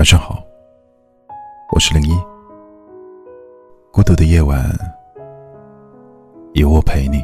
[0.00, 0.42] 晚上好，
[1.74, 2.18] 我是零一。
[3.92, 4.58] 孤独的夜晚，
[6.54, 7.22] 有我陪你。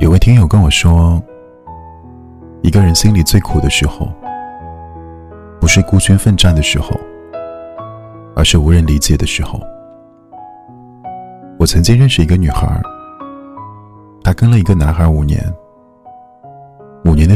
[0.00, 1.22] 有位听友跟我说，
[2.62, 4.08] 一个人心里最苦的时候，
[5.60, 6.90] 不是孤军奋战的时候，
[8.34, 9.60] 而是无人理解的时候。
[11.60, 12.66] 我曾经认识一个女孩，
[14.24, 15.40] 她跟了一个男孩五年。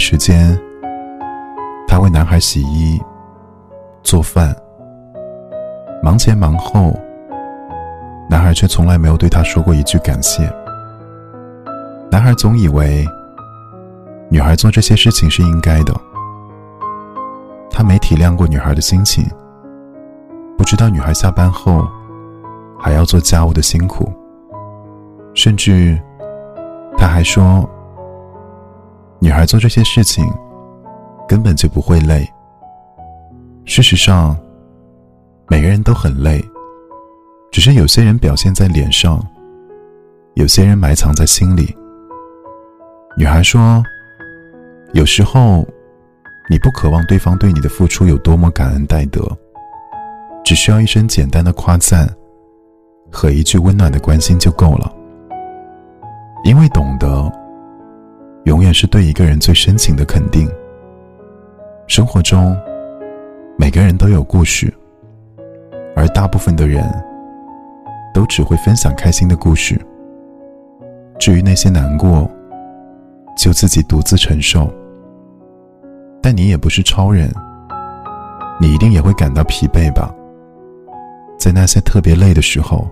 [0.00, 0.58] 时间，
[1.86, 3.00] 她为男孩洗衣、
[4.02, 4.56] 做饭，
[6.02, 6.98] 忙前忙后，
[8.28, 10.50] 男孩却从来没有对她说过一句感谢。
[12.10, 13.06] 男孩总以为
[14.30, 15.94] 女孩做这些事情是应该的，
[17.70, 19.24] 他没体谅过女孩的心情，
[20.56, 21.86] 不知道女孩下班后。
[22.82, 24.10] 还要做家务的辛苦，
[25.34, 26.00] 甚至
[26.96, 27.68] 他还说，
[29.30, 30.28] 女孩做这些事情
[31.28, 32.28] 根本就不会累。
[33.64, 34.36] 事实上，
[35.46, 36.44] 每个人都很累，
[37.52, 39.24] 只是有些人表现在脸上，
[40.34, 41.72] 有些人埋藏在心里。
[43.16, 43.80] 女孩说，
[44.94, 45.64] 有时候
[46.50, 49.22] 你不渴望对方对你的付出有多么感恩戴德，
[50.44, 52.04] 只需要一声简单的夸赞。
[53.12, 54.92] 和一句温暖的关心就够了，
[56.42, 57.32] 因为懂得，
[58.44, 60.48] 永远是对一个人最深情的肯定。
[61.86, 62.56] 生活中，
[63.58, 64.72] 每个人都有故事，
[65.94, 66.84] 而大部分的人，
[68.14, 69.80] 都只会分享开心的故事。
[71.18, 72.30] 至于那些难过，
[73.36, 74.72] 就自己独自承受。
[76.22, 77.30] 但你也不是超人，
[78.60, 80.14] 你一定也会感到疲惫吧？
[81.38, 82.88] 在那些特别累的时候。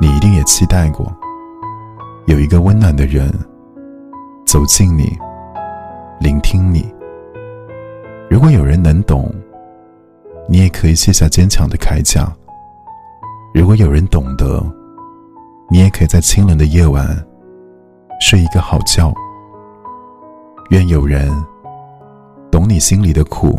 [0.00, 1.14] 你一定也期待过，
[2.26, 3.32] 有一个温暖的人
[4.52, 5.18] 走近你，
[6.20, 6.84] 聆听你。
[8.28, 9.34] 如果有人能懂，
[10.46, 12.30] 你也可以卸下坚强的铠甲；
[13.54, 14.62] 如果有人懂得，
[15.70, 17.02] 你也可以在清冷的夜晚
[18.20, 19.10] 睡一个好觉。
[20.68, 21.32] 愿有人
[22.50, 23.58] 懂你心里的苦，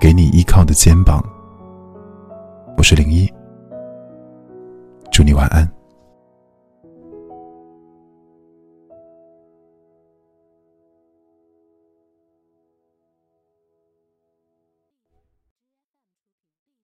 [0.00, 1.24] 给你依靠的肩膀。
[2.76, 3.32] 我是零一。
[5.12, 5.73] 祝你晚安。